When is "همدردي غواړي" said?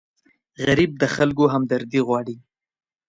1.53-2.35